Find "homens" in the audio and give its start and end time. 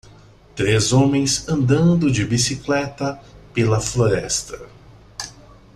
0.93-1.47